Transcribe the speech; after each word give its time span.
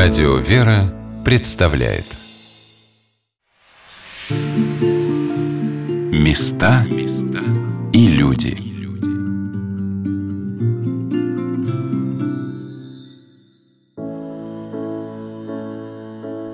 Радио 0.00 0.36
«Вера» 0.36 0.94
представляет. 1.24 2.04
Места 6.12 6.86
и 7.92 8.06
люди. 8.06 8.56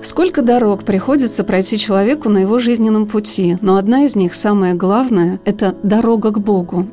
Сколько 0.03 0.41
дорог 0.41 0.85
приходится 0.85 1.45
пройти 1.45 1.77
человеку 1.77 2.31
на 2.31 2.39
его 2.39 2.59
жизненном 2.59 3.07
пути, 3.07 3.59
но 3.61 3.77
одна 3.77 4.07
из 4.07 4.17
них, 4.17 4.33
самая 4.33 4.73
главная, 4.73 5.39
это 5.45 5.77
дорога 5.83 6.31
к 6.31 6.41
Богу. 6.41 6.89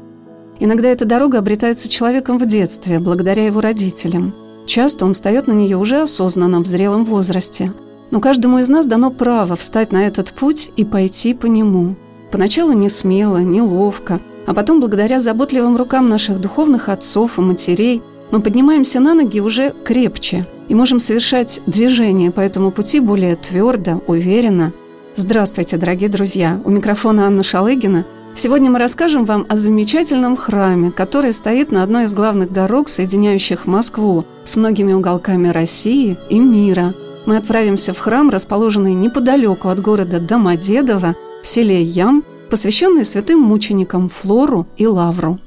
Иногда 0.60 0.90
эта 0.90 1.06
дорога 1.06 1.38
обретается 1.38 1.88
человеком 1.88 2.38
в 2.38 2.46
детстве, 2.46 3.00
благодаря 3.00 3.46
его 3.46 3.62
родителям– 3.62 4.36
Часто 4.72 5.04
он 5.04 5.12
встает 5.12 5.48
на 5.48 5.52
нее 5.52 5.76
уже 5.76 6.02
осознанно, 6.02 6.62
в 6.62 6.66
зрелом 6.66 7.04
возрасте. 7.04 7.74
Но 8.10 8.22
каждому 8.22 8.60
из 8.60 8.70
нас 8.70 8.86
дано 8.86 9.12
право 9.12 9.58
встать 9.58 9.92
на 9.92 10.08
этот 10.08 10.32
путь 10.32 10.72
и 10.78 10.86
пойти 10.86 11.34
по 11.34 11.48
нему. 11.48 11.98
Поначалу 12.32 12.72
не 12.72 12.88
смело, 12.88 13.40
неловко, 13.40 14.22
а 14.48 14.54
потом, 14.54 14.80
благодаря 14.80 15.20
заботливым 15.20 15.76
рукам 15.76 16.08
наших 16.08 16.40
духовных 16.40 16.88
отцов 16.88 17.38
и 17.38 17.42
матерей, 17.42 18.02
мы 18.32 18.42
поднимаемся 18.42 19.02
на 19.02 19.14
ноги 19.14 19.42
уже 19.42 19.74
крепче 19.84 20.48
и 20.70 20.74
можем 20.74 21.00
совершать 21.00 21.60
движение 21.66 22.32
по 22.32 22.40
этому 22.40 22.72
пути 22.72 23.02
более 23.02 23.36
твердо, 23.36 24.02
уверенно. 24.08 24.72
Здравствуйте, 25.18 25.76
дорогие 25.76 26.08
друзья! 26.08 26.62
У 26.64 26.70
микрофона 26.70 27.28
Анна 27.28 27.44
Шалыгина– 27.44 28.06
Сегодня 28.34 28.72
мы 28.72 28.80
расскажем 28.80 29.26
вам 29.26 29.46
о 29.50 29.56
замечательном 29.56 30.36
храме, 30.38 30.92
который 30.92 31.34
стоит 31.34 31.72
на 31.72 31.84
одной 31.84 32.06
из 32.06 32.14
главных 32.14 32.52
дорог, 32.52 32.88
соединяющих 32.88 33.68
Москву 33.68 34.26
с 34.46 34.56
многими 34.56 34.94
уголками 34.94 35.50
России 35.50 36.18
и 36.30 36.40
мира. 36.40 36.96
Мы 37.26 37.38
отправимся 37.38 37.94
в 37.94 38.00
храм, 38.00 38.30
расположенный 38.30 38.94
неподалеку 38.94 39.68
от 39.68 39.82
города 39.82 40.20
Домодедово, 40.20 41.16
в 41.44 41.48
селе 41.48 41.84
Ям, 41.84 42.24
посвященный 42.50 43.06
святым 43.06 43.42
мученикам 43.42 44.10
Флору 44.10 44.66
и 44.78 44.88
Лавру. 44.88 45.40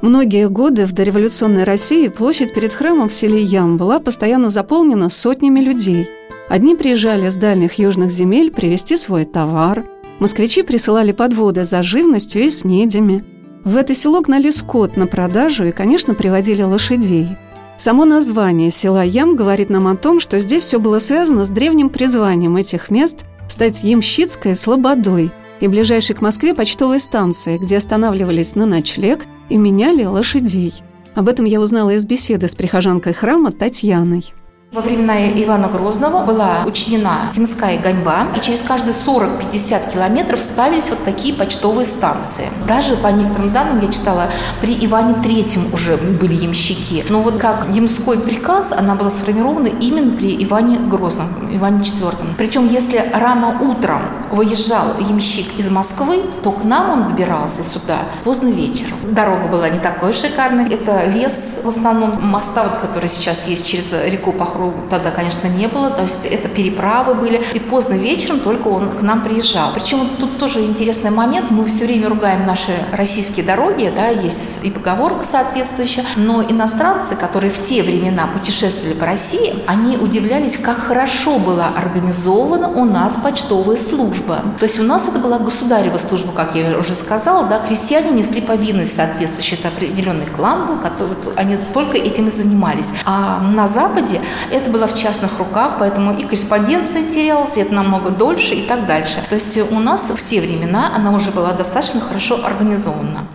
Многие 0.00 0.48
годы 0.48 0.86
в 0.86 0.92
дореволюционной 0.92 1.64
России 1.64 2.08
площадь 2.08 2.54
перед 2.54 2.72
храмом 2.72 3.08
в 3.08 3.12
селе 3.12 3.42
Ям 3.42 3.78
была 3.78 3.98
постоянно 3.98 4.48
заполнена 4.48 5.08
сотнями 5.08 5.60
людей– 5.60 6.08
Одни 6.48 6.74
приезжали 6.74 7.28
с 7.28 7.36
дальних 7.36 7.78
южных 7.78 8.10
земель 8.10 8.50
привезти 8.50 8.96
свой 8.96 9.26
товар. 9.26 9.84
Москвичи 10.18 10.62
присылали 10.62 11.12
подводы 11.12 11.64
за 11.64 11.82
живностью 11.82 12.42
и 12.42 12.50
снедями. 12.50 13.24
В 13.64 13.76
это 13.76 13.94
село 13.94 14.22
гнали 14.22 14.50
скот 14.50 14.96
на 14.96 15.06
продажу 15.06 15.64
и, 15.64 15.72
конечно, 15.72 16.14
приводили 16.14 16.62
лошадей. 16.62 17.36
Само 17.76 18.04
название 18.04 18.70
села 18.70 19.04
Ям 19.04 19.36
говорит 19.36 19.68
нам 19.68 19.86
о 19.86 19.94
том, 19.94 20.20
что 20.20 20.40
здесь 20.40 20.64
все 20.64 20.80
было 20.80 20.98
связано 21.00 21.44
с 21.44 21.50
древним 21.50 21.90
призванием 21.90 22.56
этих 22.56 22.90
мест 22.90 23.24
стать 23.48 23.84
Ямщицкой 23.84 24.56
слободой 24.56 25.30
и 25.60 25.68
ближайшей 25.68 26.16
к 26.16 26.22
Москве 26.22 26.54
почтовой 26.54 26.98
станции, 26.98 27.58
где 27.58 27.76
останавливались 27.76 28.54
на 28.54 28.66
ночлег 28.66 29.26
и 29.48 29.56
меняли 29.56 30.04
лошадей. 30.04 30.74
Об 31.14 31.28
этом 31.28 31.44
я 31.44 31.60
узнала 31.60 31.90
из 31.90 32.06
беседы 32.06 32.48
с 32.48 32.54
прихожанкой 32.54 33.12
храма 33.12 33.52
Татьяной. 33.52 34.32
Во 34.70 34.82
времена 34.82 35.28
Ивана 35.28 35.68
Грозного 35.68 36.26
была 36.26 36.64
учинена 36.66 37.32
Химская 37.34 37.78
гоньба, 37.78 38.26
и 38.36 38.40
через 38.40 38.60
каждые 38.60 38.92
40-50 38.92 39.94
километров 39.94 40.42
ставились 40.42 40.90
вот 40.90 41.02
такие 41.04 41.32
почтовые 41.32 41.86
станции. 41.86 42.48
Даже 42.66 42.94
по 42.96 43.06
некоторым 43.06 43.50
данным 43.50 43.80
я 43.80 43.90
читала, 43.90 44.28
при 44.60 44.74
Иване 44.84 45.14
Третьем 45.22 45.72
уже 45.72 45.96
были 45.96 46.34
ямщики. 46.34 47.02
Но 47.08 47.22
вот 47.22 47.38
как 47.38 47.66
ямской 47.70 48.20
приказ, 48.20 48.72
она 48.72 48.94
была 48.94 49.08
сформирована 49.08 49.68
именно 49.68 50.14
при 50.14 50.44
Иване 50.44 50.78
Грозном, 50.78 51.28
Иване 51.50 51.82
Четвертом. 51.82 52.34
Причем, 52.36 52.68
если 52.68 53.02
рано 53.14 53.58
утром 53.62 54.02
выезжал 54.30 54.98
ямщик 55.00 55.46
из 55.58 55.70
Москвы, 55.70 56.20
то 56.42 56.52
к 56.52 56.64
нам 56.64 56.90
он 56.90 57.08
добирался 57.08 57.64
сюда 57.64 58.00
поздно 58.22 58.48
вечером. 58.48 58.98
Дорога 59.02 59.48
была 59.48 59.70
не 59.70 59.78
такой 59.78 60.12
шикарной. 60.12 60.68
Это 60.70 61.06
лес, 61.06 61.60
в 61.64 61.68
основном 61.68 62.22
моста, 62.22 62.64
вот, 62.64 62.80
который 62.80 63.08
сейчас 63.08 63.48
есть 63.48 63.66
через 63.66 63.94
реку 64.04 64.32
Пахру, 64.32 64.57
Бахру 64.58 64.74
тогда, 64.90 65.10
конечно, 65.10 65.46
не 65.48 65.66
было, 65.66 65.90
то 65.90 66.02
есть 66.02 66.26
это 66.26 66.48
переправы 66.48 67.14
были, 67.14 67.42
и 67.54 67.60
поздно 67.60 67.94
вечером 67.94 68.40
только 68.40 68.68
он 68.68 68.90
к 68.90 69.02
нам 69.02 69.22
приезжал. 69.22 69.72
Причем 69.74 70.00
тут 70.18 70.38
тоже 70.38 70.60
интересный 70.64 71.10
момент, 71.10 71.50
мы 71.50 71.66
все 71.66 71.86
время 71.86 72.08
ругаем 72.08 72.46
наши 72.46 72.72
российские 72.92 73.46
дороги, 73.46 73.92
да, 73.94 74.08
есть 74.08 74.58
и 74.62 74.70
поговорка 74.70 75.24
соответствующая, 75.24 76.04
но 76.16 76.42
иностранцы, 76.42 77.16
которые 77.16 77.50
в 77.50 77.60
те 77.62 77.82
времена 77.82 78.26
путешествовали 78.26 78.94
по 78.94 79.06
России, 79.06 79.54
они 79.66 79.96
удивлялись, 79.96 80.56
как 80.56 80.78
хорошо 80.78 81.38
была 81.38 81.68
организована 81.76 82.68
у 82.68 82.84
нас 82.84 83.16
почтовая 83.16 83.76
служба. 83.76 84.42
То 84.58 84.64
есть 84.64 84.80
у 84.80 84.82
нас 84.82 85.06
это 85.08 85.18
была 85.18 85.38
государева 85.38 85.98
служба, 85.98 86.32
как 86.32 86.54
я 86.54 86.78
уже 86.78 86.94
сказала, 86.94 87.46
да, 87.46 87.60
крестьяне 87.60 88.10
несли 88.10 88.40
повинность 88.40 88.94
соответствующий, 88.94 89.58
это 89.58 89.68
определенный 89.68 90.26
клан 90.26 90.66
был, 90.66 90.78
который, 90.78 91.16
они 91.36 91.58
только 91.72 91.96
этим 91.96 92.28
и 92.28 92.30
занимались. 92.30 92.92
А 93.04 93.40
на 93.40 93.68
Западе 93.68 94.20
это 94.50 94.70
было 94.70 94.86
в 94.86 94.94
частных 94.94 95.38
руках, 95.38 95.76
поэтому 95.78 96.16
и 96.16 96.24
корреспонденция 96.24 97.02
терялась, 97.08 97.56
и 97.56 97.60
это 97.60 97.74
намного 97.74 98.10
дольше 98.10 98.54
и 98.54 98.62
так 98.62 98.86
дальше. 98.86 99.20
То 99.28 99.34
есть 99.34 99.58
у 99.72 99.78
нас 99.78 100.10
в 100.10 100.22
те 100.22 100.40
времена 100.40 100.92
она 100.94 101.14
уже 101.14 101.30
была 101.30 101.52
достаточно 101.52 102.00
хорошо 102.00 102.44
организована. 102.44 103.26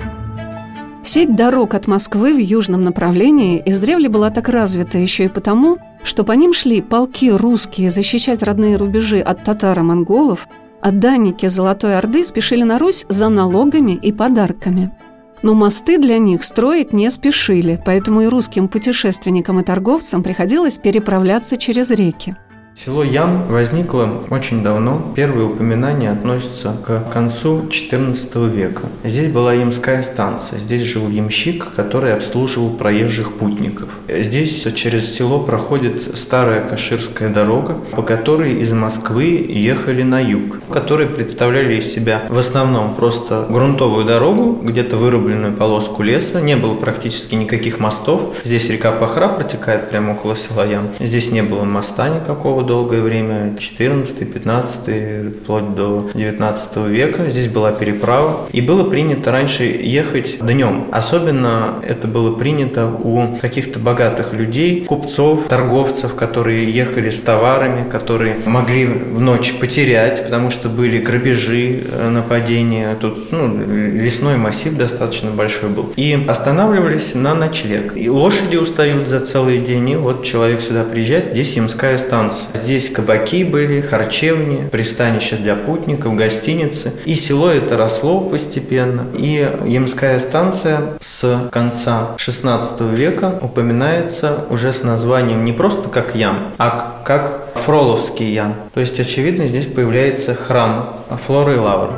Сеть 1.03 1.35
дорог 1.35 1.74
от 1.74 1.88
Москвы 1.88 2.34
в 2.34 2.38
южном 2.38 2.84
направлении 2.84 3.62
издревле 3.66 4.07
была 4.07 4.29
так 4.29 4.47
развита 4.47 4.97
еще 4.97 5.25
и 5.25 5.28
потому, 5.29 5.78
что 6.03 6.24
по 6.24 6.31
ним 6.31 6.53
шли 6.53 6.81
полки 6.81 7.30
русские 7.30 7.91
защищать 7.91 8.41
родные 8.41 8.78
рубежи 8.78 9.19
от 9.19 9.44
татар 9.44 9.80
и 9.80 9.81
монголов, 9.81 10.47
а 10.81 10.91
данники 10.91 11.47
Золотой 11.47 11.97
Орды 11.97 12.24
спешили 12.24 12.63
на 12.63 12.80
Русь 12.80 13.06
за 13.09 13.30
налогами 13.30 13.91
и 13.91 14.12
подарками– 14.12 14.91
но 15.44 15.54
мосты 15.54 16.00
для 16.00 16.18
них 16.18 16.44
строить 16.44 16.94
не 16.94 17.12
спешили, 17.12 17.80
поэтому 17.86 18.22
и 18.22 18.28
русским 18.28 18.68
путешественникам 18.68 19.59
и 19.59 19.64
торговцам 19.64 20.24
приходилось 20.24 20.80
переправляться 20.80 21.58
через 21.58 21.92
реки. 21.92 22.36
Село 22.76 23.04
Ям 23.04 23.48
возникло 23.50 24.10
очень 24.32 24.64
давно. 24.64 25.14
Первые 25.16 25.46
упоминания 25.48 26.12
относятся 26.12 26.76
к 26.84 27.12
концу 27.14 27.68
XIV 27.70 28.50
века. 28.50 28.88
Здесь 29.04 29.32
была 29.32 29.54
ямская 29.54 30.02
станция. 30.02 30.60
Здесь 30.60 30.82
жил 30.82 31.08
ямщик, 31.08 31.68
который 31.76 32.14
обслуживал 32.16 32.72
проезжих 32.72 33.34
путников. 33.34 33.90
Здесь 34.10 34.68
через 34.76 35.14
село 35.14 35.40
проходит 35.40 36.18
старая 36.18 36.62
Каширская 36.62 37.30
дорога, 37.30 37.78
по 37.92 38.02
которой 38.02 38.60
из 38.60 38.74
Москвы 38.74 39.46
ехали 39.48 40.02
на 40.02 40.20
юг, 40.20 40.60
которые 40.72 41.08
представляли 41.10 41.76
из 41.76 41.94
себя 41.94 42.24
в 42.30 42.38
основном 42.40 42.96
просто 42.96 43.46
грунтовую 43.50 44.04
дорогу, 44.06 44.60
где-то 44.64 44.98
вырубленную 44.98 45.54
полоску 45.54 46.02
леса. 46.02 46.42
Не 46.42 46.56
было 46.56 46.74
практически 46.74 47.36
никаких 47.36 47.80
мостов. 47.80 48.36
Здесь 48.44 48.68
река 48.70 48.92
Пахра 48.92 49.28
протекает 49.28 49.92
прямо 49.92 50.14
около 50.14 50.36
села 50.36 50.66
Ям. 50.66 50.90
Здесь 51.00 51.32
не 51.32 51.44
было 51.44 51.64
моста 51.64 52.10
никакого 52.10 52.62
долгое 52.63 53.01
время, 53.01 53.56
14-15, 53.57 55.41
вплоть 55.44 55.75
до 55.75 56.09
19 56.13 56.78
века. 56.88 57.29
Здесь 57.29 57.47
была 57.47 57.72
переправа. 57.72 58.47
И 58.51 58.62
было 58.62 58.90
принято 58.90 59.31
раньше 59.31 59.63
ехать 59.63 60.38
днем. 60.40 60.88
Особенно 60.91 61.81
это 61.84 62.07
было 62.07 62.35
принято 62.35 62.88
у 62.88 63.35
каких-то 63.41 63.79
богатых 63.79 64.34
людей, 64.34 64.85
купцов, 64.85 65.47
торговцев, 65.47 66.16
которые 66.16 66.72
ехали 66.72 67.09
с 67.09 67.19
товарами, 67.19 67.90
которые 67.90 68.35
могли 68.46 68.85
в 68.85 69.19
ночь 69.19 69.53
потерять, 69.59 70.24
потому 70.24 70.50
что 70.50 70.69
были 70.69 71.00
грабежи, 71.00 71.84
э, 71.85 72.09
нападения. 72.09 72.95
Тут 73.00 73.31
ну, 73.31 73.57
лесной 73.68 74.38
массив 74.38 74.75
достаточно 74.75 75.31
большой 75.31 75.69
был. 75.69 75.94
И 75.95 76.25
останавливались 76.27 77.16
на 77.16 77.36
ночлег. 77.36 77.94
И 77.95 78.09
лошади 78.09 78.57
устают 78.57 79.07
за 79.07 79.19
целый 79.19 79.59
день, 79.59 79.89
и 79.89 79.95
вот 79.95 80.24
человек 80.24 80.62
сюда 80.62 80.83
приезжает, 80.83 81.31
здесь 81.31 81.54
Ямская 81.54 81.98
станция. 81.98 82.53
Здесь 82.54 82.90
кабаки 82.90 83.44
были, 83.44 83.82
харчевни, 83.82 84.68
пристанища 84.72 85.38
для 85.38 85.56
путников, 85.56 86.16
гостиницы. 86.16 86.94
И 87.06 87.16
село 87.16 87.50
это 87.50 87.78
росло 87.78 88.22
постепенно. 88.22 89.08
И 89.14 89.50
Ямская 89.66 90.20
станция 90.20 90.82
с 91.00 91.50
конца 91.52 92.16
XVI 92.18 92.96
века 92.96 93.40
упоминается 93.42 94.46
уже 94.50 94.72
с 94.72 94.84
названием 94.84 95.46
не 95.46 95.52
просто 95.52 95.90
как 95.90 96.16
Ям, 96.16 96.52
а 96.58 97.02
как 97.06 97.50
Фроловский 97.66 98.34
Ян. 98.34 98.56
То 98.74 98.80
есть, 98.82 99.00
очевидно, 99.00 99.48
здесь 99.48 99.68
появляется 99.68 100.36
храм 100.36 100.98
Флоры 101.26 101.56
и 101.56 101.58
Лавры. 101.58 101.94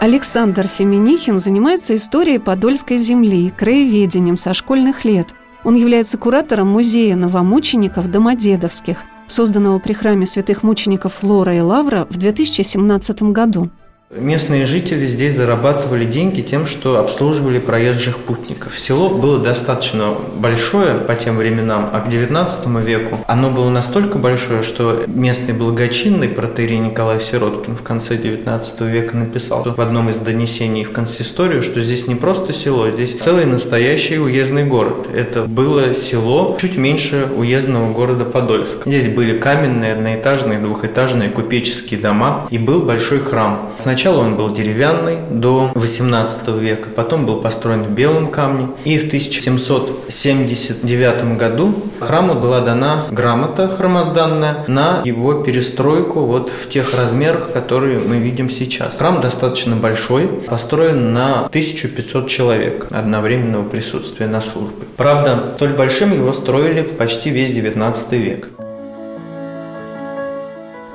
Александр 0.00 0.66
Семенихин 0.66 1.38
занимается 1.38 1.94
историей 1.94 2.38
Подольской 2.38 2.98
земли, 2.98 3.52
краеведением 3.56 4.36
со 4.36 4.52
школьных 4.52 5.04
лет. 5.04 5.28
Он 5.62 5.76
является 5.76 6.18
куратором 6.18 6.68
музея 6.68 7.14
новомучеников 7.14 8.10
Домодедовских, 8.10 9.04
созданного 9.26 9.78
при 9.78 9.92
храме 9.92 10.26
святых 10.26 10.62
мучеников 10.62 11.14
Флора 11.14 11.56
и 11.56 11.60
Лавра 11.60 12.06
в 12.10 12.16
2017 12.16 13.22
году. 13.22 13.70
Местные 14.14 14.66
жители 14.66 15.06
здесь 15.06 15.36
зарабатывали 15.36 16.04
деньги 16.04 16.42
тем, 16.42 16.66
что 16.66 17.00
обслуживали 17.00 17.58
проезжих 17.58 18.18
путников. 18.18 18.78
Село 18.78 19.08
было 19.08 19.38
достаточно 19.38 20.12
большое 20.36 20.96
по 20.96 21.14
тем 21.14 21.38
временам, 21.38 21.88
а 21.90 22.00
к 22.00 22.08
XIX 22.08 22.82
веку 22.84 23.20
оно 23.26 23.48
было 23.48 23.70
настолько 23.70 24.18
большое, 24.18 24.64
что 24.64 25.04
местный 25.06 25.54
благочинный 25.54 26.28
протерей 26.28 26.76
Николай 26.76 27.20
Сироткин 27.20 27.74
в 27.74 27.82
конце 27.82 28.16
XIX 28.16 28.62
века 28.86 29.16
написал 29.16 29.64
в 29.64 29.80
одном 29.80 30.10
из 30.10 30.16
донесений 30.16 30.84
в 30.84 30.92
консисторию, 30.92 31.62
что 31.62 31.80
здесь 31.80 32.06
не 32.06 32.14
просто 32.14 32.52
село, 32.52 32.90
здесь 32.90 33.16
целый 33.18 33.46
настоящий 33.46 34.18
уездный 34.18 34.66
город. 34.66 35.08
Это 35.14 35.44
было 35.44 35.94
село 35.94 36.58
чуть 36.60 36.76
меньше 36.76 37.28
уездного 37.34 37.90
города 37.94 38.26
Подольск. 38.26 38.84
Здесь 38.84 39.08
были 39.08 39.38
каменные, 39.38 39.94
одноэтажные, 39.94 40.58
двухэтажные 40.58 41.30
купеческие 41.30 41.98
дома 41.98 42.46
и 42.50 42.58
был 42.58 42.82
большой 42.82 43.20
храм. 43.20 43.70
Сначала 43.78 44.01
Сначала 44.02 44.22
он 44.22 44.34
был 44.34 44.50
деревянный 44.50 45.18
до 45.30 45.70
18 45.76 46.48
века, 46.58 46.88
потом 46.90 47.24
был 47.24 47.40
построен 47.40 47.84
в 47.84 47.90
белом 47.90 48.32
камне. 48.32 48.66
И 48.82 48.98
в 48.98 49.06
1779 49.06 51.38
году 51.38 51.72
храму 52.00 52.34
была 52.34 52.62
дана 52.62 53.06
грамота 53.12 53.68
храмозданная 53.68 54.64
на 54.66 55.02
его 55.04 55.34
перестройку 55.34 56.22
вот 56.22 56.50
в 56.50 56.68
тех 56.68 56.92
размерах, 56.94 57.52
которые 57.52 58.00
мы 58.00 58.16
видим 58.16 58.50
сейчас. 58.50 58.96
Храм 58.96 59.20
достаточно 59.20 59.76
большой, 59.76 60.26
построен 60.26 61.12
на 61.12 61.46
1500 61.46 62.28
человек 62.28 62.88
одновременного 62.90 63.62
присутствия 63.68 64.26
на 64.26 64.40
службе. 64.40 64.84
Правда, 64.96 65.52
столь 65.54 65.74
большим 65.74 66.12
его 66.12 66.32
строили 66.32 66.82
почти 66.82 67.30
весь 67.30 67.52
19 67.52 68.12
век. 68.14 68.48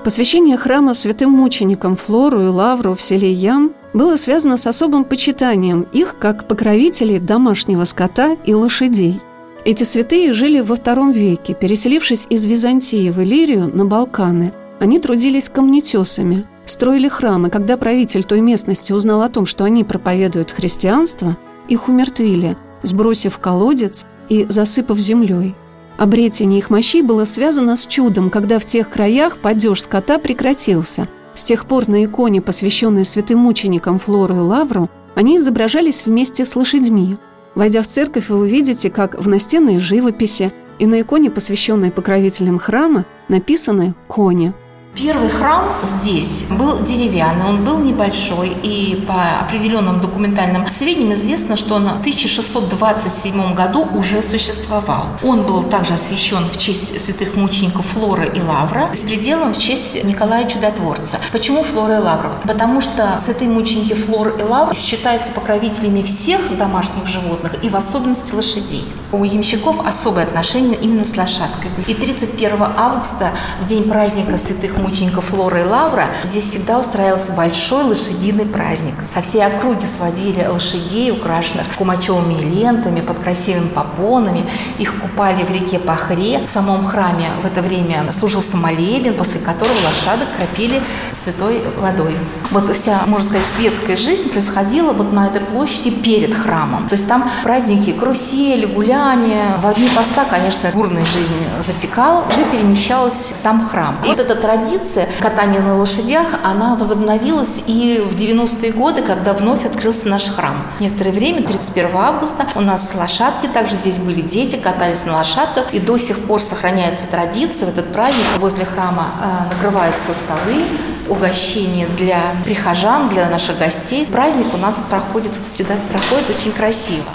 Посвящение 0.07 0.55
храма 0.55 0.93
святым 0.93 1.31
мученикам 1.31 1.97
Флору 1.97 2.41
и 2.41 2.47
Лавру 2.47 2.95
в 2.95 3.01
селе 3.01 3.29
Ян 3.29 3.73
было 3.93 4.15
связано 4.15 4.55
с 4.55 4.65
особым 4.65 5.03
почитанием 5.03 5.81
их 5.91 6.15
как 6.17 6.47
покровителей 6.47 7.19
домашнего 7.19 7.83
скота 7.83 8.37
и 8.45 8.53
лошадей. 8.53 9.19
Эти 9.65 9.83
святые 9.83 10.31
жили 10.31 10.61
во 10.61 10.75
втором 10.75 11.11
веке, 11.11 11.53
переселившись 11.53 12.25
из 12.29 12.45
Византии 12.45 13.09
в 13.09 13.21
Иллирию 13.21 13.67
на 13.67 13.85
Балканы. 13.85 14.53
Они 14.79 14.97
трудились 14.99 15.49
камнетесами, 15.49 16.45
строили 16.65 17.09
храмы. 17.09 17.49
Когда 17.49 17.75
правитель 17.75 18.23
той 18.23 18.39
местности 18.39 18.93
узнал 18.93 19.23
о 19.23 19.27
том, 19.27 19.45
что 19.45 19.65
они 19.65 19.83
проповедуют 19.83 20.51
христианство, 20.51 21.35
их 21.67 21.89
умертвили, 21.89 22.55
сбросив 22.81 23.39
колодец 23.39 24.05
и 24.29 24.45
засыпав 24.47 24.97
землей– 24.99 25.53
Обретение 25.97 26.59
их 26.59 26.69
мощей 26.69 27.01
было 27.01 27.23
связано 27.23 27.75
с 27.75 27.87
чудом, 27.87 28.29
когда 28.29 28.59
в 28.59 28.65
тех 28.65 28.89
краях 28.89 29.37
падеж 29.39 29.81
скота 29.81 30.19
прекратился. 30.19 31.07
С 31.33 31.43
тех 31.43 31.65
пор 31.65 31.87
на 31.87 32.05
иконе, 32.05 32.41
посвященной 32.41 33.03
святым 33.03 33.39
мученикам 33.39 33.97
Флору 33.99 34.35
и 34.35 34.39
Лавру, 34.39 34.89
они 35.15 35.37
изображались 35.37 36.05
вместе 36.05 36.45
с 36.45 36.55
лошадьми. 36.55 37.17
Войдя 37.55 37.81
в 37.81 37.87
церковь, 37.87 38.29
вы 38.29 38.37
увидите, 38.37 38.91
как 38.91 39.19
в 39.19 39.27
настенной 39.27 39.79
живописи 39.79 40.53
и 40.77 40.85
на 40.85 41.01
иконе, 41.01 41.31
посвященной 41.31 41.89
покровителям 41.89 42.59
храма, 42.59 43.05
написаны 43.27 43.95
«кони». 44.07 44.53
Первый 44.97 45.29
храм 45.29 45.65
здесь 45.83 46.45
был 46.49 46.79
деревянный, 46.79 47.45
он 47.45 47.63
был 47.63 47.77
небольшой, 47.77 48.49
и 48.63 49.05
по 49.07 49.39
определенным 49.41 50.01
документальным 50.01 50.67
сведениям 50.71 51.13
известно, 51.13 51.55
что 51.55 51.75
он 51.75 51.83
в 51.83 51.99
1627 51.99 53.53
году 53.53 53.87
уже 53.93 54.23
существовал. 54.23 55.05
Он 55.21 55.43
был 55.43 55.61
также 55.61 55.93
освящен 55.93 56.49
в 56.51 56.57
честь 56.57 56.99
святых 56.99 57.35
мучеников 57.35 57.85
Флора 57.93 58.23
и 58.23 58.41
Лавра 58.41 58.89
с 58.91 59.03
пределом 59.03 59.53
в 59.53 59.59
честь 59.59 60.03
Николая 60.03 60.45
Чудотворца. 60.49 61.19
Почему 61.31 61.63
Флора 61.63 61.97
и 61.97 61.99
Лавра? 61.99 62.31
Потому 62.43 62.81
что 62.81 63.19
святые 63.19 63.51
мученики 63.51 63.93
Флора 63.93 64.31
и 64.31 64.41
Лавра 64.41 64.73
считаются 64.73 65.31
покровителями 65.31 66.01
всех 66.01 66.57
домашних 66.57 67.05
животных 67.05 67.63
и 67.63 67.69
в 67.69 67.75
особенности 67.75 68.33
лошадей. 68.33 68.85
У 69.09 69.23
ямщиков 69.23 69.85
особое 69.85 70.23
отношение 70.23 70.77
именно 70.81 71.05
с 71.05 71.15
лошадками. 71.15 71.85
И 71.87 71.93
31 71.93 72.61
августа, 72.75 73.31
в 73.61 73.65
день 73.65 73.89
праздника 73.89 74.37
святых 74.37 74.77
мучеников, 74.77 75.25
Флора 75.25 75.61
и 75.61 75.63
Лавра, 75.63 76.07
здесь 76.25 76.43
всегда 76.43 76.77
устраивался 76.77 77.31
большой 77.31 77.83
лошадиный 77.83 78.45
праздник. 78.45 78.95
Со 79.05 79.21
всей 79.21 79.45
округи 79.45 79.85
сводили 79.85 80.45
лошадей, 80.45 81.11
украшенных 81.11 81.67
кумачевыми 81.77 82.33
лентами, 82.33 82.99
под 82.99 83.19
красивыми 83.19 83.69
попонами. 83.69 84.45
Их 84.77 84.99
купали 84.99 85.43
в 85.43 85.51
реке 85.51 85.79
Пахре. 85.79 86.43
В 86.45 86.51
самом 86.51 86.85
храме 86.85 87.29
в 87.41 87.45
это 87.45 87.61
время 87.61 88.11
служился 88.11 88.57
молебен, 88.57 89.13
после 89.13 89.39
которого 89.39 89.77
лошадок 89.85 90.27
кропили 90.35 90.83
святой 91.13 91.61
водой. 91.79 92.17
Вот 92.51 92.75
вся, 92.75 93.03
можно 93.07 93.29
сказать, 93.29 93.45
светская 93.45 93.95
жизнь 93.95 94.27
происходила 94.27 94.91
вот 94.91 95.13
на 95.13 95.27
этой 95.27 95.39
площади 95.39 95.91
перед 95.91 96.35
храмом. 96.35 96.89
То 96.89 96.95
есть 96.95 97.07
там 97.07 97.29
праздники, 97.43 97.93
карусели, 97.93 98.65
гуляния. 98.97 99.57
В 99.61 99.67
одни 99.67 99.87
поста, 99.89 100.25
конечно, 100.25 100.69
бурная 100.73 101.05
жизнь 101.05 101.35
затекала, 101.59 102.25
уже 102.27 102.43
перемещалась 102.45 103.31
в 103.33 103.37
сам 103.37 103.65
храм. 103.65 103.97
И 104.03 104.07
вот 104.07 104.19
эта 104.19 104.35
традиция 104.35 105.07
катания 105.19 105.61
на 105.61 105.77
лошадях, 105.77 106.27
она 106.43 106.75
возобновилась 106.75 107.63
и 107.67 107.99
в 107.99 108.15
90-е 108.15 108.71
годы, 108.71 109.01
когда 109.01 109.33
вновь 109.33 109.65
открылся 109.65 110.07
наш 110.07 110.29
храм. 110.29 110.55
Некоторое 110.79 111.11
время, 111.11 111.43
31 111.43 111.95
августа, 111.95 112.47
у 112.55 112.61
нас 112.61 112.93
лошадки, 112.95 113.47
также 113.47 113.77
здесь 113.77 113.97
были 113.97 114.21
дети, 114.21 114.55
катались 114.55 115.05
на 115.05 115.17
лошадках, 115.17 115.73
и 115.73 115.79
до 115.79 115.97
сих 115.97 116.19
пор 116.25 116.41
сохраняется 116.41 117.05
традиция. 117.07 117.67
В 117.67 117.69
этот 117.69 117.91
праздник 117.93 118.25
возле 118.39 118.65
храма 118.65 119.07
э, 119.21 119.53
накрываются 119.53 120.13
столы, 120.13 120.63
угощения 121.09 121.87
для 121.97 122.21
прихожан, 122.43 123.09
для 123.09 123.29
наших 123.29 123.57
гостей. 123.57 124.05
Праздник 124.05 124.47
у 124.53 124.57
нас 124.57 124.83
проходит, 124.89 125.31
всегда 125.45 125.75
проходит 125.89 126.29
очень 126.29 126.51
красиво. 126.51 127.05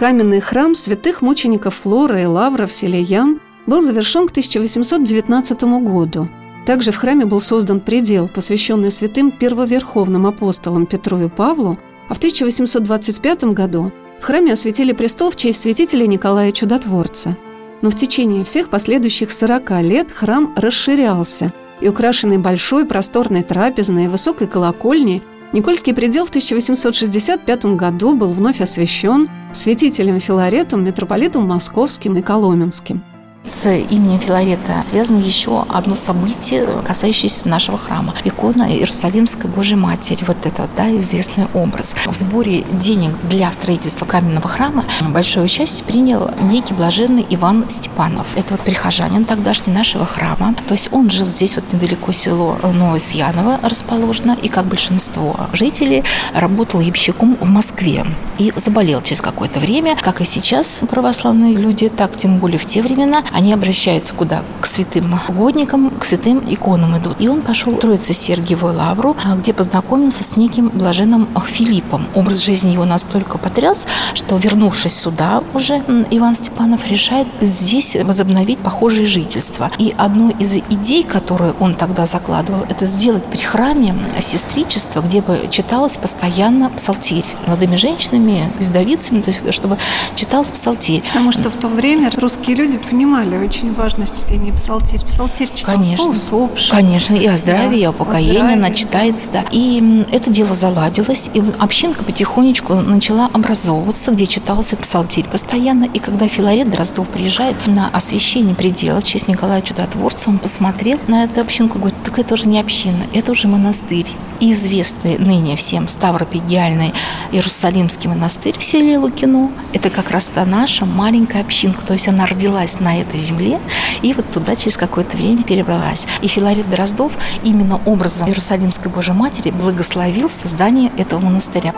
Каменный 0.00 0.40
храм 0.40 0.74
святых 0.74 1.20
мучеников 1.20 1.74
Флора 1.74 2.22
и 2.22 2.24
Лавра 2.24 2.64
в 2.64 2.72
селе 2.72 3.02
Ян 3.02 3.38
был 3.66 3.82
завершен 3.82 4.26
к 4.26 4.30
1819 4.30 5.62
году. 5.84 6.26
Также 6.64 6.90
в 6.90 6.96
храме 6.96 7.26
был 7.26 7.42
создан 7.42 7.80
предел, 7.80 8.26
посвященный 8.26 8.92
святым 8.92 9.30
первоверховным 9.30 10.26
апостолам 10.26 10.86
Петру 10.86 11.20
и 11.20 11.28
Павлу, 11.28 11.78
а 12.08 12.14
в 12.14 12.16
1825 12.16 13.44
году 13.52 13.92
в 14.20 14.24
храме 14.24 14.54
осветили 14.54 14.92
престол 14.92 15.30
в 15.30 15.36
честь 15.36 15.60
святителя 15.60 16.06
Николая 16.06 16.50
Чудотворца. 16.52 17.36
Но 17.82 17.90
в 17.90 17.94
течение 17.94 18.42
всех 18.42 18.70
последующих 18.70 19.30
40 19.30 19.82
лет 19.82 20.10
храм 20.10 20.54
расширялся, 20.56 21.52
и 21.82 21.88
украшенный 21.90 22.38
большой 22.38 22.86
просторной 22.86 23.42
трапезной 23.42 24.06
и 24.06 24.08
высокой 24.08 24.46
колокольней 24.46 25.22
Никольский 25.52 25.92
предел 25.92 26.26
в 26.26 26.28
1865 26.28 27.64
году 27.74 28.14
был 28.14 28.28
вновь 28.28 28.60
освящен 28.60 29.28
святителем 29.52 30.20
Филаретом, 30.20 30.84
митрополитом 30.84 31.48
Московским 31.48 32.16
и 32.16 32.22
Коломенским. 32.22 33.02
С 33.44 33.68
именем 33.68 34.18
Филарета 34.18 34.80
связано 34.82 35.18
еще 35.18 35.64
одно 35.68 35.94
событие, 35.94 36.68
касающееся 36.86 37.48
нашего 37.48 37.78
храма. 37.78 38.14
Икона 38.22 38.70
Иерусалимской 38.70 39.50
Божьей 39.50 39.76
Матери. 39.76 40.24
Вот 40.26 40.44
это, 40.44 40.68
да, 40.76 40.94
известный 40.96 41.46
образ. 41.54 41.96
В 42.06 42.14
сборе 42.14 42.64
денег 42.70 43.12
для 43.28 43.50
строительства 43.50 44.04
каменного 44.04 44.46
храма 44.46 44.84
большое 45.08 45.46
участие 45.46 45.86
принял 45.86 46.30
некий 46.42 46.74
блаженный 46.74 47.26
Иван 47.30 47.64
Степанов. 47.70 48.26
Это 48.36 48.54
вот 48.54 48.60
прихожанин 48.60 49.24
тогдашний 49.24 49.72
нашего 49.72 50.04
храма. 50.04 50.54
То 50.68 50.74
есть 50.74 50.92
он 50.92 51.10
жил 51.10 51.26
здесь 51.26 51.56
вот 51.56 51.64
недалеко 51.72 52.12
село 52.12 52.58
Новосьяново 52.62 53.58
расположено. 53.62 54.36
И 54.42 54.48
как 54.48 54.66
большинство 54.66 55.34
жителей 55.54 56.04
работал 56.34 56.80
ямщиком 56.80 57.36
в 57.40 57.48
Москве. 57.48 58.04
И 58.38 58.52
заболел 58.54 59.02
через 59.02 59.22
какое-то 59.22 59.60
время, 59.60 59.96
как 60.00 60.20
и 60.20 60.24
сейчас 60.24 60.82
православные 60.90 61.56
люди, 61.56 61.88
так 61.88 62.16
тем 62.16 62.38
более 62.38 62.58
в 62.58 62.66
те 62.66 62.82
времена, 62.82 63.22
они 63.32 63.52
обращаются 63.52 64.14
куда? 64.14 64.42
К 64.60 64.66
святым 64.66 65.18
угодникам, 65.28 65.90
к 65.90 66.04
святым 66.04 66.42
иконам 66.48 66.96
идут. 66.98 67.16
И 67.18 67.28
он 67.28 67.42
пошел 67.42 67.74
Троице 67.74 68.14
Сергиевую 68.14 68.74
Лавру, 68.74 69.16
а, 69.24 69.36
где 69.36 69.52
познакомился 69.52 70.24
с 70.24 70.36
неким 70.36 70.70
блаженным 70.72 71.28
Филиппом. 71.50 72.06
Образ 72.14 72.38
жизни 72.38 72.70
его 72.70 72.84
настолько 72.84 73.38
потряс, 73.38 73.86
что, 74.14 74.36
вернувшись 74.36 74.94
сюда 74.94 75.42
уже, 75.52 75.82
Иван 76.10 76.34
Степанов 76.36 76.86
решает 76.88 77.26
здесь 77.40 77.96
возобновить 77.96 78.58
похожее 78.58 79.06
жительство. 79.06 79.70
И 79.78 79.94
одну 79.96 80.30
из 80.30 80.56
идей, 80.56 81.02
которую 81.02 81.54
он 81.60 81.74
тогда 81.74 82.06
закладывал, 82.06 82.64
это 82.68 82.86
сделать 82.86 83.24
при 83.24 83.38
храме 83.38 83.94
сестричество, 84.20 85.00
где 85.00 85.20
бы 85.20 85.48
читалось 85.50 85.96
постоянно 85.96 86.70
псалтирь 86.70 87.24
молодыми 87.46 87.76
женщинами, 87.76 88.50
вдовицами, 88.60 89.20
то 89.20 89.30
есть 89.30 89.52
чтобы 89.52 89.76
читалось 90.14 90.50
псалтирь. 90.50 91.02
Потому 91.08 91.32
что 91.32 91.50
в 91.50 91.56
то 91.56 91.68
время 91.68 92.10
русские 92.16 92.56
люди 92.56 92.78
понимали, 92.78 93.19
понимали 93.20 93.44
очень 93.46 93.74
важность 93.74 94.14
чтения 94.16 94.52
псалтирь. 94.52 95.00
Псалтирь 95.04 95.48
читался 95.48 95.82
Конечно. 95.82 96.08
усопшим. 96.08 96.76
Конечно, 96.76 97.14
и 97.14 97.26
о 97.26 97.36
здравии, 97.36 97.78
и 97.78 97.82
Да, 97.82 97.88
о 97.88 97.90
упокоении 97.90 98.30
о 98.30 98.34
здравии, 98.34 98.54
она 98.54 98.70
читается, 98.70 99.30
да. 99.30 99.44
И 99.50 100.04
это 100.10 100.30
дело 100.30 100.54
заладилось, 100.54 101.30
и 101.34 101.42
общинка 101.58 102.04
потихонечку 102.04 102.74
начала 102.74 103.28
образовываться, 103.32 104.12
где 104.12 104.26
читался 104.26 104.76
псалтирь 104.76 105.26
постоянно. 105.26 105.84
И 105.84 105.98
когда 105.98 106.28
Филарет 106.28 106.70
Дроздов 106.70 107.08
приезжает 107.08 107.56
на 107.66 107.88
освящение 107.88 108.54
предела 108.54 109.00
в 109.00 109.04
честь 109.04 109.28
Николая 109.28 109.62
Чудотворца, 109.62 110.30
он 110.30 110.38
посмотрел 110.38 110.98
на 111.06 111.24
эту 111.24 111.40
общинку 111.40 111.78
и 111.78 111.80
говорит, 111.80 112.02
так 112.02 112.18
это 112.18 112.34
уже 112.34 112.48
не 112.48 112.60
община, 112.60 113.04
это 113.12 113.32
уже 113.32 113.48
монастырь. 113.48 114.06
И 114.40 114.52
известный 114.52 115.18
ныне 115.18 115.54
всем 115.54 115.86
Ставропигиальный 115.86 116.94
Иерусалимский 117.30 118.08
монастырь 118.08 118.58
в 118.58 118.64
селе 118.64 118.96
Лукино, 118.96 119.50
это 119.74 119.90
как 119.90 120.10
раз 120.10 120.28
та 120.28 120.46
наша 120.46 120.86
маленькая 120.86 121.42
общинка, 121.42 121.84
то 121.86 121.92
есть 121.92 122.08
она 122.08 122.24
родилась 122.24 122.80
на 122.80 123.00
этой 123.10 123.20
земле 123.20 123.60
и 124.02 124.14
вот 124.14 124.30
туда 124.30 124.56
через 124.56 124.76
какое-то 124.76 125.16
время 125.16 125.42
перебралась. 125.42 126.06
И 126.22 126.28
Филарет 126.28 126.68
Дроздов 126.70 127.12
именно 127.42 127.80
образом 127.84 128.28
Иерусалимской 128.28 128.90
Божьей 128.90 129.14
Матери 129.14 129.50
благословил 129.50 130.30
создание 130.30 130.90
этого 130.96 131.20
монастыря. 131.20 131.74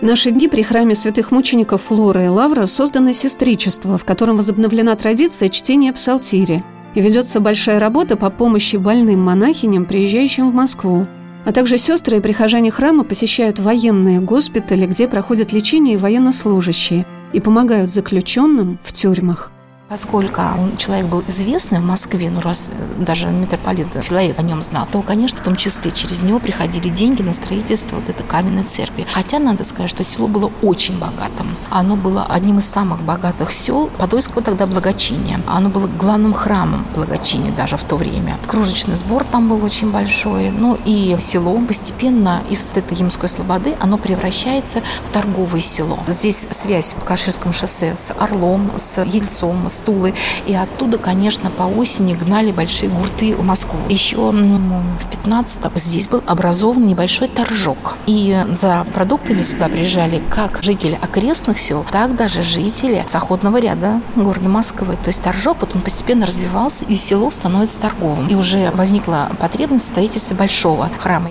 В 0.00 0.02
наши 0.02 0.30
дни 0.30 0.48
при 0.48 0.62
храме 0.62 0.94
святых 0.94 1.32
мучеников 1.32 1.82
Флора 1.82 2.24
и 2.24 2.28
Лавра 2.28 2.66
создано 2.66 3.12
сестричество, 3.12 3.98
в 3.98 4.04
котором 4.04 4.36
возобновлена 4.36 4.94
традиция 4.94 5.48
чтения 5.48 5.92
псалтири. 5.92 6.64
И 6.94 7.00
ведется 7.00 7.40
большая 7.40 7.78
работа 7.80 8.16
по 8.16 8.30
помощи 8.30 8.76
больным 8.76 9.22
монахиням, 9.22 9.84
приезжающим 9.84 10.50
в 10.50 10.54
Москву. 10.54 11.06
А 11.44 11.52
также 11.52 11.78
сестры 11.78 12.18
и 12.18 12.20
прихожане 12.20 12.70
храма 12.70 13.04
посещают 13.04 13.58
военные 13.58 14.20
госпитали, 14.20 14.86
где 14.86 15.08
проходят 15.08 15.52
лечение 15.52 15.98
военнослужащие, 15.98 17.04
и 17.32 17.40
помогают 17.40 17.90
заключенным 17.90 18.78
в 18.84 18.92
тюрьмах. 18.92 19.50
Поскольку 19.88 20.42
он, 20.42 20.76
человек 20.76 21.06
был 21.06 21.24
известный 21.28 21.80
в 21.80 21.84
Москве, 21.84 22.28
ну 22.28 22.42
раз 22.42 22.70
э, 22.70 23.02
даже 23.02 23.28
митрополит 23.28 23.88
Филарет 24.02 24.38
о 24.38 24.42
нем 24.42 24.60
знал, 24.60 24.86
то, 24.92 25.00
конечно, 25.00 25.38
в 25.38 25.42
том 25.42 25.56
числе 25.56 25.90
через 25.92 26.22
него 26.22 26.40
приходили 26.40 26.90
деньги 26.90 27.22
на 27.22 27.32
строительство 27.32 27.96
вот 27.96 28.10
этой 28.10 28.22
каменной 28.22 28.64
церкви. 28.64 29.06
Хотя 29.10 29.38
надо 29.38 29.64
сказать, 29.64 29.88
что 29.88 30.04
село 30.04 30.28
было 30.28 30.52
очень 30.60 30.98
богатым. 30.98 31.56
Оно 31.70 31.96
было 31.96 32.26
одним 32.26 32.58
из 32.58 32.66
самых 32.66 33.00
богатых 33.00 33.54
сел 33.54 33.88
Подольского 33.96 34.42
тогда 34.42 34.66
благочиния. 34.66 35.40
Оно 35.46 35.70
было 35.70 35.86
главным 35.86 36.34
храмом 36.34 36.86
благочиния 36.94 37.52
даже 37.52 37.78
в 37.78 37.84
то 37.84 37.96
время. 37.96 38.36
Кружечный 38.46 38.96
сбор 38.96 39.24
там 39.24 39.48
был 39.48 39.64
очень 39.64 39.90
большой. 39.90 40.50
Ну 40.50 40.76
и 40.84 41.16
село 41.18 41.58
постепенно 41.66 42.42
из 42.50 42.74
этой 42.74 42.98
Ямской 42.98 43.30
слободы 43.30 43.74
оно 43.80 43.96
превращается 43.96 44.82
в 45.06 45.12
торговое 45.14 45.62
село. 45.62 45.98
Здесь 46.08 46.46
связь 46.50 46.92
по 46.92 47.00
Каширскому 47.00 47.54
шоссе 47.54 47.96
с 47.96 48.12
Орлом, 48.12 48.72
с 48.76 49.02
Ельцом, 49.02 49.70
Тулой. 49.80 50.14
И 50.46 50.54
оттуда, 50.54 50.98
конечно, 50.98 51.50
по 51.50 51.62
осени 51.62 52.14
гнали 52.14 52.52
большие 52.52 52.88
гурты 52.88 53.34
в 53.34 53.44
Москву. 53.44 53.78
Еще 53.88 54.16
в 54.16 55.26
15-м 55.26 55.72
здесь 55.76 56.08
был 56.08 56.22
образован 56.26 56.86
небольшой 56.86 57.28
торжок. 57.28 57.96
И 58.06 58.36
за 58.52 58.86
продуктами 58.94 59.42
сюда 59.42 59.68
приезжали 59.68 60.22
как 60.30 60.60
жители 60.62 60.98
окрестных 61.00 61.58
сел, 61.58 61.84
так 61.90 62.16
даже 62.16 62.42
жители 62.42 63.04
с 63.06 63.14
ряда 63.14 64.00
города 64.16 64.48
Москвы. 64.48 64.96
То 65.02 65.08
есть 65.08 65.22
торжок 65.22 65.58
вот 65.60 65.74
он 65.74 65.80
постепенно 65.80 66.26
развивался, 66.26 66.84
и 66.86 66.94
село 66.94 67.30
становится 67.30 67.80
торговым. 67.80 68.28
И 68.28 68.34
уже 68.34 68.70
возникла 68.74 69.30
потребность 69.38 69.84
в 69.84 69.88
строительстве 69.88 70.36
большого 70.36 70.90
храма. 70.98 71.30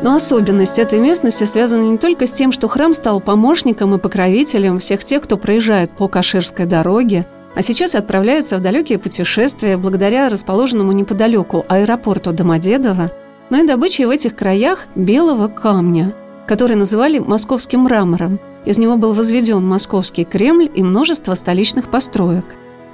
Но 0.00 0.14
особенность 0.14 0.78
этой 0.78 1.00
местности 1.00 1.42
связана 1.44 1.82
не 1.82 1.98
только 1.98 2.26
с 2.26 2.32
тем, 2.32 2.52
что 2.52 2.68
храм 2.68 2.94
стал 2.94 3.20
помощником 3.20 3.94
и 3.94 3.98
покровителем 3.98 4.78
всех 4.78 5.04
тех, 5.04 5.22
кто 5.22 5.36
проезжает 5.36 5.90
по 5.90 6.06
Каширской 6.06 6.66
дороге, 6.66 7.26
а 7.54 7.62
сейчас 7.62 7.94
отправляется 7.94 8.58
в 8.58 8.62
далекие 8.62 8.98
путешествия 8.98 9.76
благодаря 9.76 10.28
расположенному 10.28 10.92
неподалеку 10.92 11.64
аэропорту 11.68 12.32
Домодедово, 12.32 13.10
но 13.50 13.58
и 13.58 13.66
добычей 13.66 14.04
в 14.04 14.10
этих 14.10 14.36
краях 14.36 14.86
белого 14.94 15.48
камня, 15.48 16.14
который 16.46 16.76
называли 16.76 17.18
московским 17.18 17.80
мрамором. 17.80 18.38
Из 18.64 18.78
него 18.78 18.96
был 18.96 19.12
возведен 19.14 19.66
московский 19.66 20.24
Кремль 20.24 20.70
и 20.74 20.82
множество 20.82 21.34
столичных 21.34 21.90
построек. 21.90 22.44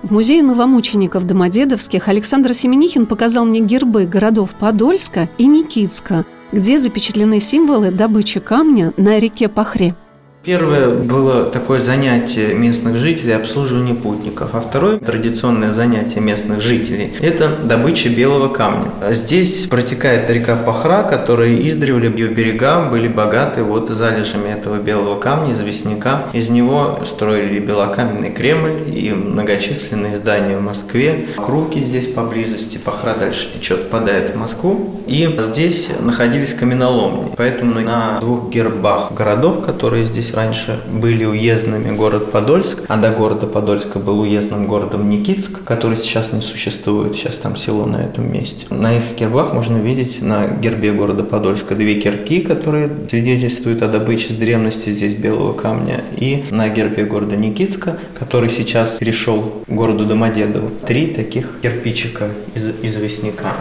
В 0.02 0.12
музее 0.12 0.42
новомучеников 0.42 1.26
Домодедовских 1.26 2.08
Александр 2.08 2.52
Семенихин 2.52 3.06
показал 3.06 3.46
мне 3.46 3.60
гербы 3.60 4.04
городов 4.04 4.50
Подольска 4.50 5.30
и 5.38 5.46
Никитска, 5.46 6.26
где 6.52 6.78
запечатлены 6.78 7.40
символы 7.40 7.90
добычи 7.90 8.38
камня 8.38 8.92
на 8.96 9.18
реке 9.18 9.48
Пахре. 9.48 9.96
Первое 10.44 10.90
было 10.90 11.44
такое 11.44 11.80
занятие 11.80 12.52
местных 12.52 12.96
жителей 12.96 13.32
обслуживание 13.32 13.94
путников, 13.94 14.50
а 14.52 14.60
второе 14.60 14.98
традиционное 14.98 15.72
занятие 15.72 16.20
местных 16.20 16.60
жителей– 16.60 17.14
это 17.22 17.48
добыча 17.48 18.10
белого 18.10 18.48
камня. 18.48 18.90
Здесь 19.12 19.66
протекает 19.66 20.28
река 20.28 20.56
Пахра, 20.56 21.02
которая 21.02 21.48
издревле 21.66 22.10
ее 22.10 22.28
берега 22.28 22.90
были 22.90 23.08
богаты 23.08 23.62
вот 23.62 23.88
залежами 23.88 24.50
этого 24.50 24.76
белого 24.76 25.18
камня, 25.18 25.54
известняка. 25.54 26.24
Из 26.34 26.50
него 26.50 27.00
строили 27.06 27.58
белокаменный 27.58 28.30
Кремль 28.30 28.82
и 28.86 29.12
многочисленные 29.12 30.18
здания 30.18 30.58
в 30.58 30.62
Москве. 30.62 31.26
Круги 31.36 31.80
здесь 31.80 32.08
поблизости, 32.08 32.76
Пахра 32.76 33.14
дальше 33.18 33.48
течет, 33.54 33.88
падает 33.88 34.34
в 34.34 34.36
Москву. 34.36 35.00
И 35.06 35.38
здесь 35.38 35.88
находились 36.00 36.52
каменоломни. 36.52 37.32
Поэтому 37.34 37.80
на 37.80 38.20
двух 38.20 38.50
гербах 38.50 39.14
городов, 39.14 39.64
которые 39.64 40.04
здесь 40.04 40.33
раньше 40.34 40.80
были 40.90 41.24
уездными 41.24 41.94
город 41.96 42.30
Подольск, 42.32 42.82
а 42.88 42.96
до 42.96 43.10
города 43.10 43.46
Подольска 43.46 43.98
был 43.98 44.20
уездным 44.20 44.66
городом 44.66 45.08
Никитск, 45.08 45.64
который 45.64 45.96
сейчас 45.96 46.32
не 46.32 46.40
существует, 46.40 47.14
сейчас 47.14 47.36
там 47.36 47.56
село 47.56 47.86
на 47.86 47.96
этом 47.96 48.30
месте. 48.30 48.66
На 48.70 48.96
их 48.96 49.16
гербах 49.18 49.54
можно 49.54 49.76
видеть 49.76 50.20
на 50.20 50.48
гербе 50.48 50.92
города 50.92 51.24
Подольска 51.24 51.74
две 51.74 52.00
кирки, 52.00 52.40
которые 52.40 52.90
свидетельствуют 53.08 53.82
о 53.82 53.88
добыче 53.88 54.32
с 54.32 54.36
древности 54.36 54.90
здесь 54.90 55.14
белого 55.14 55.52
камня, 55.52 56.02
и 56.16 56.44
на 56.50 56.68
гербе 56.68 57.04
города 57.04 57.36
Никитска, 57.36 57.98
который 58.18 58.50
сейчас 58.50 58.90
перешел 58.90 59.64
городу 59.68 60.04
Домодедово, 60.04 60.70
три 60.86 61.06
таких 61.08 61.60
кирпичика 61.62 62.28
из 62.54 62.68
известняка 62.82 63.54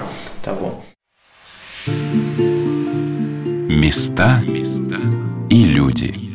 того. 0.43 0.83
Места 3.69 4.41
и 5.49 5.65
люди. 5.65 6.32